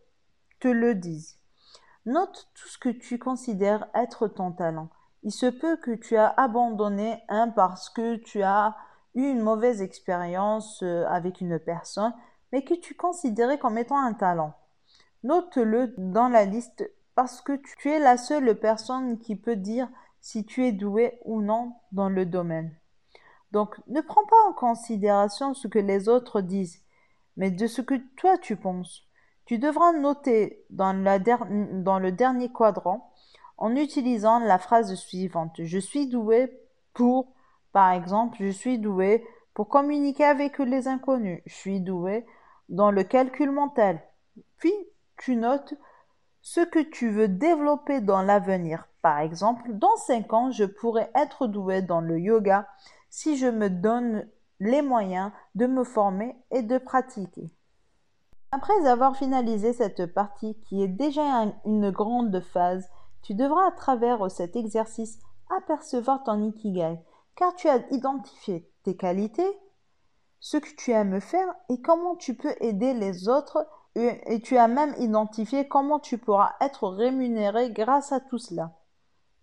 te 0.60 0.68
le 0.68 0.96
disent. 0.96 1.40
Note 2.06 2.50
tout 2.54 2.68
ce 2.68 2.78
que 2.78 2.90
tu 2.90 3.20
considères 3.20 3.88
être 3.94 4.28
ton 4.28 4.52
talent. 4.52 4.90
Il 5.24 5.32
se 5.32 5.46
peut 5.46 5.78
que 5.78 5.92
tu 5.92 6.18
as 6.18 6.28
abandonné 6.28 7.24
un 7.30 7.50
parce 7.50 7.90
que 7.90 8.16
tu 8.16 8.44
as 8.44 8.76
eu 9.16 9.24
une 9.24 9.42
mauvaise 9.42 9.82
expérience 9.82 10.82
euh, 10.84 11.06
avec 11.08 11.40
une 11.40 11.60
personne, 11.60 12.14
mais 12.52 12.64
que 12.64 12.74
tu 12.74 12.96
considérais 12.96 13.58
comme 13.58 13.78
étant 13.78 13.98
un 13.98 14.14
talent. 14.14 14.54
Note-le 15.24 15.94
dans 15.98 16.28
la 16.28 16.46
liste 16.46 16.90
parce 17.16 17.42
que 17.42 17.54
tu 17.54 17.90
es 17.90 18.00
la 18.00 18.18
seule 18.18 18.60
personne 18.60 19.20
qui 19.20 19.36
peut 19.36 19.56
dire 19.56 19.88
si 20.20 20.46
tu 20.46 20.66
es 20.66 20.72
doué 20.72 21.20
ou 21.26 21.42
non 21.42 21.74
dans 21.92 22.10
le 22.10 22.26
domaine. 22.26 22.76
Donc 23.52 23.80
ne 23.88 24.02
prends 24.02 24.26
pas 24.26 24.50
en 24.50 24.54
considération 24.54 25.54
ce 25.54 25.68
que 25.68 25.80
les 25.80 26.10
autres 26.10 26.42
disent, 26.42 26.82
mais 27.38 27.52
de 27.52 27.68
ce 27.68 27.82
que 27.82 27.96
toi 28.16 28.38
tu 28.38 28.56
penses. 28.56 29.04
Tu 29.46 29.58
devras 29.58 29.92
noter 29.94 30.66
dans, 30.70 30.94
le 30.94 32.12
dernier 32.12 32.52
quadrant 32.52 33.12
en 33.58 33.76
utilisant 33.76 34.40
la 34.40 34.58
phrase 34.58 34.96
suivante. 34.96 35.56
Je 35.64 35.80
suis 35.80 36.08
doué 36.08 36.52
pour 36.94 37.34
par 37.74 37.92
exemple, 37.92 38.38
je 38.40 38.50
suis 38.50 38.78
doué 38.78 39.26
pour 39.54 39.68
communiquer 39.68 40.24
avec 40.24 40.60
les 40.60 40.88
inconnus. 40.88 41.42
Je 41.48 41.54
suis 41.54 41.82
doué 41.82 42.26
dans 42.70 42.92
le 42.92 43.04
calcul 43.04 43.52
mental. 43.52 44.00
Puis, 44.58 44.74
tu 45.18 45.36
notes 45.36 45.74
ce 46.42 46.62
que 46.62 46.80
tu 46.80 47.10
veux 47.10 47.28
développer 47.28 48.00
dans 48.00 48.22
l'avenir. 48.22 48.88
Par 49.02 49.20
exemple, 49.20 49.74
dans 49.74 49.96
5 49.98 50.34
ans, 50.34 50.52
je 50.52 50.66
pourrais 50.66 51.12
être 51.16 51.48
doué 51.48 51.82
dans 51.82 52.00
le 52.00 52.20
yoga 52.20 52.68
si 53.10 53.38
je 53.38 53.48
me 53.48 53.70
donne 53.70 54.28
les 54.64 54.82
moyens 54.82 55.32
de 55.56 55.68
me 55.68 55.84
former 55.84 56.36
et 56.52 56.62
de 56.62 56.78
pratiquer. 56.78 57.52
Après 58.52 58.88
avoir 58.88 59.18
finalisé 59.18 59.74
cette 59.74 60.14
partie 60.14 60.60
qui 60.62 60.84
est 60.84 60.88
déjà 60.88 61.52
une 61.66 61.90
grande 61.92 62.40
phase, 62.40 62.88
tu 63.24 63.34
devras 63.34 63.68
à 63.68 63.72
travers 63.72 64.30
cet 64.30 64.56
exercice 64.56 65.20
apercevoir 65.58 66.24
ton 66.24 66.44
ikigai 66.44 67.00
car 67.36 67.56
tu 67.56 67.68
as 67.68 67.84
identifié 67.92 68.70
tes 68.84 68.96
qualités, 68.96 69.60
ce 70.40 70.58
que 70.58 70.76
tu 70.76 70.92
aimes 70.92 71.20
faire 71.20 71.48
et 71.70 71.82
comment 71.82 72.16
tu 72.16 72.36
peux 72.36 72.54
aider 72.60 72.94
les 72.94 73.28
autres 73.28 73.68
et 73.96 74.42
tu 74.42 74.58
as 74.58 74.68
même 74.68 74.94
identifié 74.98 75.68
comment 75.68 76.00
tu 76.00 76.18
pourras 76.18 76.54
être 76.62 76.90
rémunéré 76.90 77.72
grâce 77.72 78.12
à 78.12 78.20
tout 78.20 78.40
cela. 78.40 78.76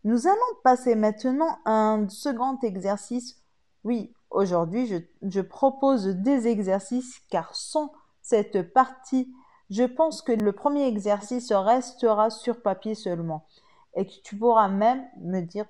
Nous 0.04 0.26
allons 0.26 0.60
passer 0.64 0.94
maintenant 0.94 1.58
à 1.64 1.72
un 1.72 2.08
second 2.08 2.58
exercice. 2.62 3.36
Oui, 3.84 4.14
aujourd'hui, 4.30 5.04
je, 5.22 5.40
propose 5.40 6.06
des 6.06 6.46
exercices 6.48 7.20
car 7.30 7.54
sans 7.54 7.92
cette 8.22 8.72
partie, 8.72 9.32
je 9.70 9.84
pense 9.84 10.22
que 10.22 10.32
le 10.32 10.52
premier 10.52 10.86
exercice 10.86 11.52
restera 11.52 12.30
sur 12.30 12.62
papier 12.62 12.94
seulement 12.94 13.46
et 13.94 14.06
que 14.06 14.20
tu 14.24 14.36
pourras 14.36 14.68
même 14.68 15.04
me 15.20 15.40
dire 15.40 15.66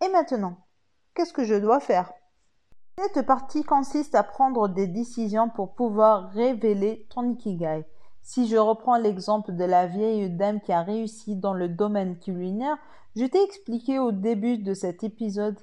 et 0.00 0.08
maintenant, 0.08 0.56
Qu'est-ce 1.18 1.32
que 1.32 1.42
je 1.42 1.56
dois 1.56 1.80
faire? 1.80 2.12
Cette 2.96 3.26
partie 3.26 3.64
consiste 3.64 4.14
à 4.14 4.22
prendre 4.22 4.68
des 4.68 4.86
décisions 4.86 5.48
pour 5.48 5.74
pouvoir 5.74 6.30
révéler 6.30 7.08
ton 7.10 7.28
ikigai. 7.28 7.84
Si 8.22 8.46
je 8.46 8.56
reprends 8.56 8.98
l'exemple 8.98 9.50
de 9.50 9.64
la 9.64 9.88
vieille 9.88 10.30
dame 10.30 10.60
qui 10.60 10.70
a 10.72 10.82
réussi 10.82 11.34
dans 11.34 11.54
le 11.54 11.68
domaine 11.68 12.20
culinaire, 12.20 12.76
je 13.16 13.24
t'ai 13.24 13.42
expliqué 13.42 13.98
au 13.98 14.12
début 14.12 14.58
de 14.58 14.74
cet 14.74 15.02
épisode 15.02 15.58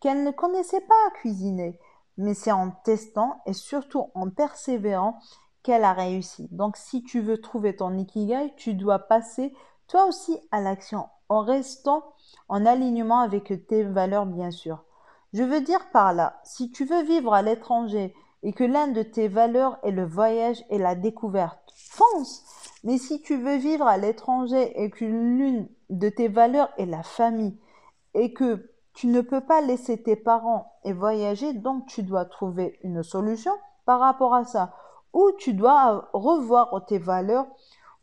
qu'elle 0.00 0.24
ne 0.24 0.30
connaissait 0.30 0.80
pas 0.80 0.94
à 1.08 1.10
cuisiner, 1.12 1.78
mais 2.16 2.34
c'est 2.34 2.52
en 2.52 2.70
testant 2.70 3.40
et 3.46 3.52
surtout 3.52 4.06
en 4.14 4.30
persévérant 4.30 5.18
qu'elle 5.62 5.84
a 5.84 5.92
réussi. 5.92 6.48
Donc 6.50 6.76
si 6.76 7.02
tu 7.02 7.20
veux 7.20 7.40
trouver 7.40 7.76
ton 7.76 7.96
ikigai, 7.96 8.54
tu 8.56 8.74
dois 8.74 8.98
passer 8.98 9.54
toi 9.86 10.06
aussi 10.06 10.38
à 10.50 10.60
l'action 10.60 11.08
en 11.28 11.42
restant 11.42 12.04
en 12.48 12.66
alignement 12.66 13.20
avec 13.20 13.66
tes 13.66 13.84
valeurs 13.84 14.26
bien 14.26 14.50
sûr. 14.50 14.84
Je 15.32 15.42
veux 15.42 15.60
dire 15.60 15.90
par 15.92 16.12
là, 16.12 16.40
si 16.44 16.70
tu 16.70 16.84
veux 16.84 17.02
vivre 17.02 17.32
à 17.32 17.42
l'étranger 17.42 18.14
et 18.42 18.52
que 18.52 18.64
l'un 18.64 18.88
de 18.88 19.02
tes 19.02 19.28
valeurs 19.28 19.78
est 19.82 19.90
le 19.90 20.04
voyage 20.04 20.64
et 20.70 20.78
la 20.78 20.94
découverte, 20.94 21.72
fonce. 21.74 22.42
Mais 22.82 22.98
si 22.98 23.20
tu 23.20 23.36
veux 23.36 23.56
vivre 23.56 23.86
à 23.86 23.98
l'étranger 23.98 24.72
et 24.82 24.90
que 24.90 25.04
l'une 25.04 25.68
de 25.90 26.08
tes 26.08 26.28
valeurs 26.28 26.70
est 26.78 26.86
la 26.86 27.02
famille 27.02 27.58
et 28.14 28.32
que 28.32 28.69
tu 28.92 29.06
ne 29.06 29.20
peux 29.20 29.40
pas 29.40 29.60
laisser 29.60 30.02
tes 30.02 30.16
parents 30.16 30.72
et 30.84 30.92
voyager, 30.92 31.52
donc 31.52 31.86
tu 31.86 32.02
dois 32.02 32.24
trouver 32.24 32.78
une 32.82 33.02
solution 33.02 33.52
par 33.84 34.00
rapport 34.00 34.34
à 34.34 34.44
ça. 34.44 34.74
Ou 35.12 35.30
tu 35.38 35.54
dois 35.54 36.08
revoir 36.12 36.84
tes 36.86 36.98
valeurs 36.98 37.46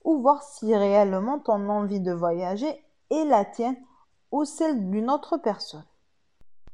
ou 0.04 0.20
voir 0.22 0.44
si 0.44 0.76
réellement 0.76 1.40
ton 1.40 1.70
envie 1.70 2.00
de 2.00 2.12
voyager 2.12 2.84
est 3.10 3.26
la 3.26 3.46
tienne 3.46 3.78
ou 4.32 4.46
celle 4.46 4.90
d'une 4.90 5.10
autre 5.10 5.38
personne. 5.38 5.86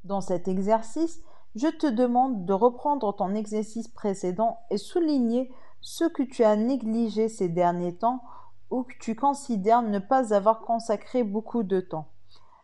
Dans 0.04 0.22
cet 0.22 0.48
exercice, 0.48 1.22
je 1.56 1.68
te 1.68 1.88
demande 1.88 2.46
de 2.46 2.54
reprendre 2.54 3.16
ton 3.16 3.36
exercice 3.36 3.88
précédent 3.88 4.60
et 4.70 4.78
souligner 4.78 5.54
ce 5.82 6.06
que 6.06 6.24
tu 6.24 6.44
as 6.44 6.56
négligé 6.56 7.30
ces 7.30 7.50
derniers 7.50 7.96
temps 7.96 8.22
ou 8.70 8.84
que 8.84 8.94
tu 9.00 9.16
considères 9.16 9.84
ne 9.84 10.00
pas 10.00 10.34
avoir 10.34 10.62
consacré 10.62 11.24
beaucoup 11.24 11.64
de 11.64 11.80
temps. 11.80 12.13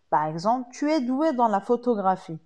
Par 0.10 0.25
exemple, 0.25 0.70
tu 0.72 0.89
es 0.92 1.01
doué 1.01 1.34
dans 1.34 1.48
la 1.48 1.60
photographie, 1.60 2.39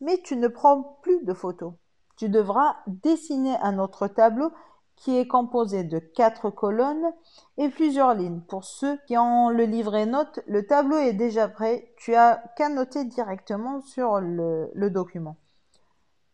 mais 0.00 0.18
tu 0.18 0.36
ne 0.36 0.48
prends 0.48 0.98
plus 1.02 1.24
de 1.24 1.32
photos. 1.32 1.74
Tu 2.16 2.28
devras 2.28 2.76
dessiner 2.86 3.56
un 3.60 3.78
autre 3.78 4.08
tableau 4.08 4.50
qui 4.96 5.18
est 5.18 5.26
composé 5.26 5.84
de 5.84 5.98
quatre 5.98 6.50
colonnes 6.50 7.12
et 7.58 7.68
plusieurs 7.68 8.14
lignes. 8.14 8.40
Pour 8.40 8.64
ceux 8.64 8.98
qui 9.06 9.16
ont 9.18 9.50
le 9.50 9.64
livret 9.64 10.06
note, 10.06 10.40
le 10.46 10.66
tableau 10.66 10.96
est 10.96 11.12
déjà 11.12 11.48
prêt. 11.48 11.92
Tu 11.98 12.14
as 12.14 12.42
qu'à 12.56 12.70
noter 12.70 13.04
directement 13.04 13.82
sur 13.82 14.20
le, 14.20 14.70
le, 14.74 14.90
document. 14.90 15.36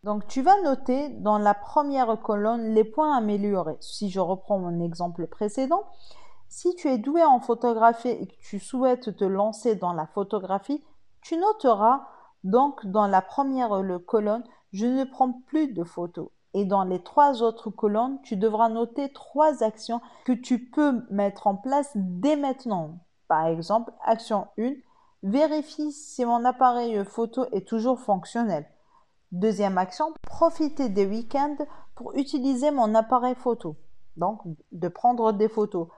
Donc 0.05 0.27
tu 0.29 0.43
vas 0.43 0.61
noter 0.63 1.09
dans 1.09 1.39
la 1.39 1.55
première 1.55 2.21
colonne 2.23 2.73
les 2.73 2.85
points 2.85 3.17
améliorés. 3.17 3.79
Si 3.81 4.11
je 4.11 4.21
reprends 4.21 4.61
mon 4.61 4.81
exemple 4.81 5.27
précédent, 5.27 5.83
si 6.53 6.75
tu 6.75 6.89
es 6.89 6.99
doué 6.99 7.25
en 7.25 7.41
photographie 7.41 8.11
et 8.11 8.27
que 8.27 8.37
tu 8.43 8.61
souhaites 8.61 9.17
te 9.17 9.25
lancer 9.25 9.75
dans 9.75 9.95
la 9.95 10.07
photographie, 10.07 10.85
tu 11.23 11.39
noteras 11.39 12.07
donc 12.45 12.85
dans 12.85 13.07
la 13.07 13.23
première 13.23 13.71
colonne, 14.07 14.45
je 14.71 14.85
ne 14.85 15.05
prends 15.05 15.33
plus 15.47 15.73
de 15.73 15.83
photos 15.83 16.29
et 16.53 16.67
dans 16.67 16.85
les 16.85 17.03
trois 17.03 17.43
autres 17.43 17.71
colonnes, 17.71 18.21
tu 18.23 18.37
devras 18.37 18.69
noter 18.69 19.11
trois 19.15 19.63
actions 19.63 20.03
que 20.27 20.33
tu 20.33 20.59
peux 20.59 21.03
mettre 21.11 21.47
en 21.47 21.57
place 21.57 21.91
dès 21.95 22.37
maintenant. 22.37 22.99
Par 23.29 23.47
exemple, 23.47 23.91
action 24.05 24.49
1, 24.59 24.75
vérifie 25.23 25.91
si 25.91 26.27
mon 26.27 26.45
appareil 26.45 27.03
photo 27.07 27.47
est 27.53 27.67
toujours 27.67 27.99
fonctionnel. 27.99 28.67
Deuxième 29.31 29.79
action, 29.79 30.13
profiter 30.21 30.91
des 30.91 31.07
week-ends 31.07 31.57
pour 31.95 32.15
utiliser 32.17 32.71
mon 32.71 32.95
appareil 32.95 33.37
photo. 33.37 33.77
Donc, 34.19 34.43
de 34.73 34.89
prendre 34.89 35.33
des 35.33 35.49
photos. 35.49 35.89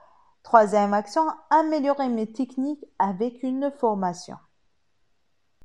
Troisième 0.45 0.93
action, 0.93 1.23
améliorer 1.49 2.07
mes 2.07 2.31
techniques 2.31 2.85
avec 2.99 3.41
une 3.41 3.71
formation. 3.71 4.37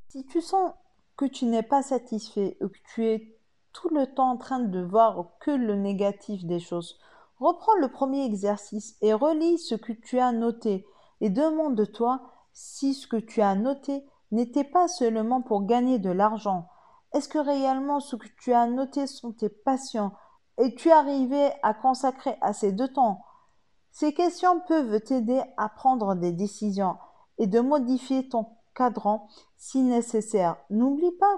Si 0.09 0.25
tu 0.25 0.41
sens 0.41 0.73
que 1.19 1.27
tu 1.27 1.45
n'es 1.45 1.63
pas 1.63 1.83
satisfait 1.83 2.57
ou 2.63 2.69
que 2.69 2.79
tu 2.95 3.05
es 3.05 3.39
tout 3.75 3.91
le 3.91 4.07
temps 4.07 4.31
en 4.31 4.39
train 4.39 4.59
de 4.59 4.81
voir 4.81 5.27
que 5.41 5.51
le 5.51 5.75
négatif 5.75 6.47
des 6.47 6.61
choses, 6.61 6.99
reprends 7.39 7.75
le 7.75 7.89
premier 7.89 8.25
exercice 8.25 8.97
et 9.03 9.13
relis 9.13 9.59
ce 9.59 9.75
que 9.75 9.93
tu 9.93 10.19
as 10.19 10.33
noté 10.33 10.87
et 11.21 11.29
demande-toi 11.29 12.23
si 12.55 12.95
ce 12.95 13.07
que 13.07 13.19
tu 13.19 13.43
as 13.43 13.57
noté 13.57 14.07
n'était 14.31 14.65
pas 14.65 14.89
seulement 14.89 15.43
pour 15.43 15.67
gagner 15.67 15.99
de 15.99 16.11
l'argent. 16.11 16.71
Est-ce 17.13 17.29
que 17.29 17.39
réellement 17.39 18.01
ce 18.01 18.17
que 18.17 18.29
tu 18.41 18.55
as 18.55 18.67
noté 18.67 19.07
sont 19.07 19.33
tes 19.33 19.51
passions 19.51 20.13
et 20.57 20.75
tu 20.75 20.91
arrivé 20.91 21.51
à 21.63 21.75
consacrer 21.75 22.39
assez 22.41 22.73
de 22.73 22.87
temps 22.87 23.21
Ces 23.93 24.13
questions 24.13 24.61
peuvent 24.69 25.01
t'aider 25.01 25.43
à 25.57 25.69
prendre 25.69 26.15
des 26.15 26.33
décisions 26.33 26.97
et 27.39 27.47
de 27.47 27.61
modifier 27.61 28.29
ton 28.29 28.47
cadran 28.75 29.29
si 29.57 29.83
nécessaire. 29.83 30.57
N'oublie 30.71 31.13
pas 31.13 31.37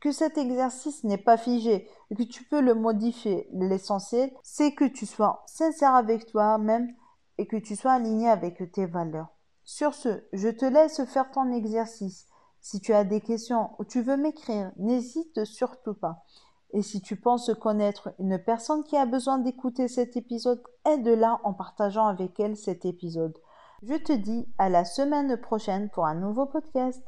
que, 0.00 0.12
cet 0.12 0.38
exercice 0.38 1.04
n'est 1.04 1.18
pas 1.18 1.36
figé 1.36 1.88
et 2.10 2.14
que 2.14 2.22
tu 2.22 2.44
peux 2.44 2.60
le 2.60 2.74
modifier. 2.74 3.48
L'essentiel, 3.52 4.32
c'est 4.42 4.72
que 4.74 4.84
tu 4.84 5.06
sois 5.06 5.42
sincère 5.46 5.94
avec 5.94 6.26
toi-même 6.26 6.88
et 7.36 7.46
que 7.46 7.56
tu 7.56 7.76
sois 7.76 7.92
aligné 7.92 8.28
avec 8.28 8.72
tes 8.72 8.86
valeurs. 8.86 9.28
Sur 9.64 9.94
ce, 9.94 10.24
je 10.32 10.48
te 10.48 10.64
laisse 10.64 11.04
faire 11.04 11.30
ton 11.30 11.52
exercice. 11.52 12.26
Si 12.60 12.80
tu 12.80 12.92
as 12.92 13.04
des 13.04 13.20
questions 13.20 13.70
ou 13.78 13.84
tu 13.84 14.00
veux 14.00 14.16
m'écrire, 14.16 14.72
n'hésite 14.78 15.44
surtout 15.44 15.94
pas. 15.94 16.24
Et 16.72 16.82
si 16.82 17.00
tu 17.00 17.16
penses 17.16 17.50
connaître 17.60 18.10
une 18.18 18.38
personne 18.38 18.84
qui 18.84 18.96
a 18.96 19.06
besoin 19.06 19.38
d'écouter 19.38 19.88
cet 19.88 20.16
épisode, 20.16 20.62
aide-la 20.86 21.40
en 21.42 21.54
partageant 21.54 22.06
avec 22.06 22.38
elle 22.40 22.56
cet 22.56 22.84
épisode. 22.84 23.38
Je 23.82 23.94
te 23.94 24.12
dis 24.12 24.46
à 24.58 24.68
la 24.68 24.84
semaine 24.84 25.36
prochaine 25.36 25.88
pour 25.88 26.04
un 26.04 26.14
nouveau 26.14 26.46
podcast. 26.46 27.02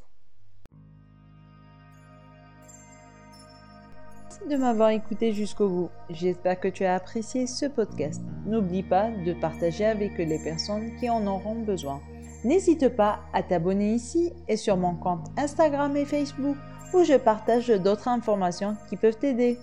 Merci 4.24 4.48
de 4.48 4.56
m'avoir 4.56 4.90
écouté 4.90 5.32
jusqu'au 5.32 5.68
bout. 5.68 5.90
J'espère 6.08 6.58
que 6.58 6.68
tu 6.68 6.84
as 6.84 6.94
apprécié 6.94 7.46
ce 7.46 7.66
podcast. 7.66 8.22
N'oublie 8.46 8.82
pas 8.82 9.10
de 9.10 9.34
partager 9.34 9.84
avec 9.84 10.16
les 10.16 10.42
personnes 10.42 10.96
qui 10.98 11.10
en 11.10 11.26
auront 11.26 11.56
besoin. 11.56 12.00
N'hésite 12.44 12.88
pas 12.88 13.20
à 13.34 13.42
t'abonner 13.42 13.92
ici 13.92 14.32
et 14.48 14.56
sur 14.56 14.78
mon 14.78 14.94
compte 14.94 15.26
Instagram 15.36 15.94
et 15.96 16.06
Facebook 16.06 16.56
où 16.92 17.04
je 17.04 17.14
partage 17.14 17.68
d'autres 17.68 18.08
informations 18.08 18.76
qui 18.88 18.96
peuvent 18.96 19.16
t'aider. 19.16 19.58